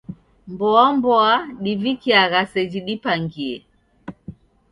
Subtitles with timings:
[0.51, 1.31] Mboa mboa
[1.63, 3.55] divikiagha seji dipangie.